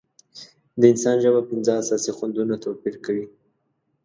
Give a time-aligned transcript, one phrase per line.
[0.79, 3.25] د انسان ژبه پنځه اساسي خوندونه توپیر کوي.